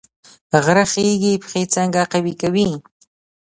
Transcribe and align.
غره 0.63 0.85
خیژي 0.91 1.33
پښې 1.43 1.63
څنګه 1.75 2.01
قوي 2.11 2.33
کوي؟ 2.41 2.69